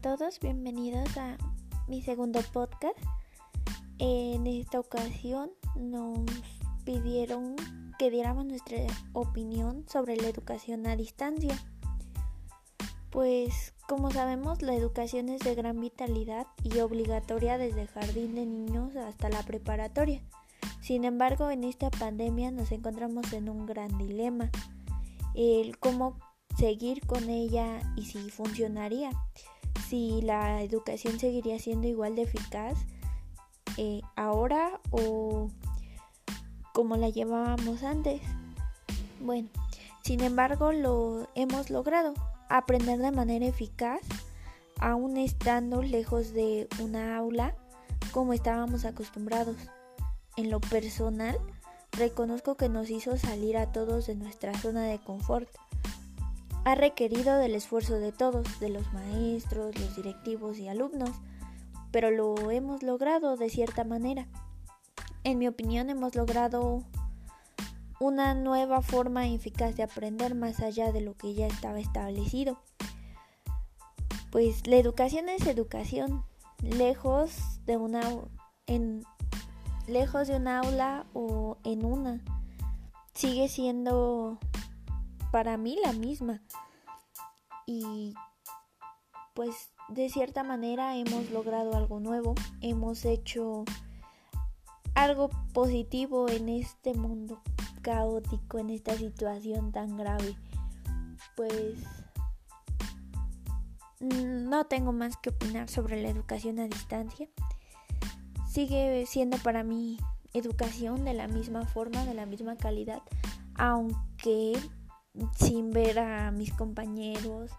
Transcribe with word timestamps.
todos, 0.00 0.38
bienvenidos 0.38 1.16
a 1.16 1.36
mi 1.88 2.02
segundo 2.02 2.40
podcast. 2.52 2.96
En 3.98 4.46
esta 4.46 4.78
ocasión 4.78 5.50
nos 5.74 6.20
pidieron 6.84 7.56
que 7.98 8.08
diéramos 8.08 8.44
nuestra 8.44 8.78
opinión 9.12 9.84
sobre 9.88 10.16
la 10.16 10.28
educación 10.28 10.86
a 10.86 10.94
distancia. 10.94 11.58
Pues 13.10 13.74
como 13.88 14.12
sabemos 14.12 14.62
la 14.62 14.74
educación 14.74 15.30
es 15.30 15.40
de 15.40 15.56
gran 15.56 15.80
vitalidad 15.80 16.46
y 16.62 16.78
obligatoria 16.78 17.58
desde 17.58 17.82
el 17.82 17.88
jardín 17.88 18.36
de 18.36 18.46
niños 18.46 18.94
hasta 18.94 19.28
la 19.28 19.42
preparatoria. 19.42 20.22
Sin 20.80 21.04
embargo, 21.04 21.50
en 21.50 21.64
esta 21.64 21.90
pandemia 21.90 22.52
nos 22.52 22.70
encontramos 22.70 23.32
en 23.32 23.48
un 23.48 23.66
gran 23.66 23.98
dilema, 23.98 24.48
el 25.34 25.76
cómo 25.78 26.18
seguir 26.56 27.04
con 27.04 27.30
ella 27.30 27.80
y 27.96 28.04
si 28.04 28.30
funcionaría 28.30 29.10
si 29.88 30.20
la 30.22 30.62
educación 30.62 31.18
seguiría 31.18 31.58
siendo 31.58 31.88
igual 31.88 32.14
de 32.14 32.22
eficaz 32.22 32.76
eh, 33.76 34.02
ahora 34.16 34.80
o 34.90 35.50
como 36.72 36.96
la 36.96 37.08
llevábamos 37.08 37.82
antes. 37.82 38.20
Bueno, 39.20 39.48
sin 40.02 40.22
embargo 40.22 40.72
lo 40.72 41.28
hemos 41.34 41.70
logrado, 41.70 42.14
aprender 42.48 42.98
de 42.98 43.10
manera 43.10 43.46
eficaz, 43.46 44.00
aún 44.78 45.16
estando 45.16 45.82
lejos 45.82 46.32
de 46.32 46.68
una 46.80 47.16
aula 47.16 47.54
como 48.12 48.32
estábamos 48.32 48.84
acostumbrados. 48.84 49.56
En 50.36 50.50
lo 50.50 50.60
personal, 50.60 51.38
reconozco 51.92 52.56
que 52.56 52.68
nos 52.68 52.90
hizo 52.90 53.16
salir 53.16 53.56
a 53.56 53.72
todos 53.72 54.06
de 54.06 54.14
nuestra 54.14 54.56
zona 54.58 54.84
de 54.84 54.98
confort 54.98 55.48
ha 56.68 56.74
requerido 56.74 57.38
del 57.38 57.54
esfuerzo 57.54 57.94
de 57.94 58.12
todos, 58.12 58.60
de 58.60 58.68
los 58.68 58.92
maestros, 58.92 59.74
los 59.78 59.96
directivos 59.96 60.58
y 60.58 60.68
alumnos, 60.68 61.12
pero 61.90 62.10
lo 62.10 62.50
hemos 62.50 62.82
logrado 62.82 63.38
de 63.38 63.48
cierta 63.48 63.84
manera. 63.84 64.28
En 65.24 65.38
mi 65.38 65.48
opinión 65.48 65.88
hemos 65.88 66.14
logrado 66.14 66.84
una 68.00 68.34
nueva 68.34 68.82
forma 68.82 69.26
eficaz 69.28 69.76
de 69.76 69.82
aprender 69.82 70.34
más 70.34 70.60
allá 70.60 70.92
de 70.92 71.00
lo 71.00 71.16
que 71.16 71.32
ya 71.32 71.46
estaba 71.46 71.80
establecido. 71.80 72.60
Pues 74.30 74.66
la 74.66 74.76
educación 74.76 75.30
es 75.30 75.46
educación, 75.46 76.22
lejos 76.60 77.64
de 77.64 77.78
una 77.78 78.02
en 78.66 79.04
lejos 79.86 80.28
de 80.28 80.36
un 80.36 80.48
aula 80.48 81.06
o 81.14 81.56
en 81.64 81.86
una 81.86 82.20
sigue 83.14 83.48
siendo 83.48 84.38
para 85.30 85.56
mí 85.56 85.78
la 85.82 85.92
misma. 85.92 86.42
Y 87.66 88.14
pues 89.34 89.70
de 89.88 90.08
cierta 90.08 90.42
manera 90.42 90.96
hemos 90.96 91.30
logrado 91.30 91.76
algo 91.76 92.00
nuevo, 92.00 92.34
hemos 92.60 93.04
hecho 93.04 93.64
algo 94.94 95.30
positivo 95.52 96.28
en 96.28 96.48
este 96.48 96.94
mundo 96.94 97.40
caótico, 97.82 98.58
en 98.58 98.70
esta 98.70 98.96
situación 98.96 99.70
tan 99.70 99.96
grave. 99.96 100.36
Pues 101.36 101.76
no 104.00 104.64
tengo 104.66 104.92
más 104.92 105.16
que 105.16 105.30
opinar 105.30 105.68
sobre 105.68 106.02
la 106.02 106.08
educación 106.08 106.58
a 106.58 106.64
distancia. 106.64 107.28
Sigue 108.48 109.04
siendo 109.06 109.36
para 109.38 109.62
mí 109.62 109.98
educación 110.32 111.04
de 111.04 111.14
la 111.14 111.28
misma 111.28 111.64
forma, 111.64 112.04
de 112.04 112.14
la 112.14 112.26
misma 112.26 112.56
calidad, 112.56 113.02
aunque 113.54 114.58
sin 115.36 115.70
ver 115.70 115.98
a 115.98 116.30
mis 116.30 116.52
compañeros, 116.52 117.50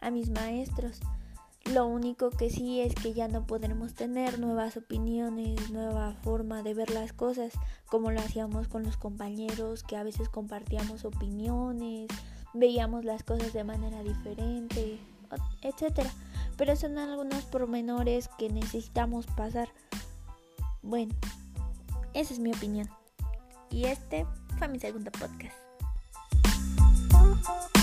a 0.00 0.10
mis 0.10 0.30
maestros. 0.30 1.00
Lo 1.72 1.86
único 1.86 2.30
que 2.30 2.48
sí 2.48 2.80
es 2.80 2.94
que 2.94 3.12
ya 3.12 3.28
no 3.28 3.46
podremos 3.46 3.94
tener 3.94 4.38
nuevas 4.38 4.76
opiniones, 4.76 5.70
nueva 5.70 6.14
forma 6.22 6.62
de 6.62 6.72
ver 6.72 6.90
las 6.90 7.12
cosas, 7.12 7.52
como 7.86 8.10
lo 8.10 8.20
hacíamos 8.20 8.68
con 8.68 8.84
los 8.84 8.96
compañeros, 8.96 9.82
que 9.82 9.96
a 9.96 10.02
veces 10.02 10.30
compartíamos 10.30 11.04
opiniones, 11.04 12.08
veíamos 12.54 13.04
las 13.04 13.22
cosas 13.22 13.52
de 13.52 13.64
manera 13.64 14.02
diferente, 14.02 14.98
etcétera. 15.62 16.10
Pero 16.56 16.74
son 16.74 16.96
algunos 16.96 17.44
pormenores 17.44 18.28
que 18.38 18.48
necesitamos 18.48 19.26
pasar. 19.26 19.68
Bueno, 20.82 21.14
esa 22.14 22.32
es 22.32 22.40
mi 22.40 22.50
opinión. 22.50 22.88
Y 23.70 23.84
este 23.84 24.26
fue 24.58 24.68
mi 24.68 24.80
segundo 24.80 25.10
podcast. 25.12 25.54
you 27.48 27.77